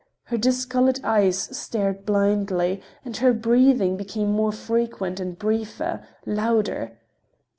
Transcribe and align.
Her 0.23 0.37
discolored 0.39 0.99
eyes 1.03 1.37
stared 1.55 2.07
blindly, 2.07 2.81
and 3.05 3.15
her 3.17 3.33
breathing 3.33 3.97
became 3.97 4.31
more 4.31 4.51
frequent, 4.51 5.19
and 5.19 5.37
briefer, 5.37 6.01
louder. 6.25 6.97